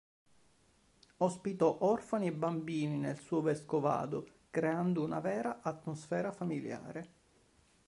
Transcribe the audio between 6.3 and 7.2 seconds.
familiare.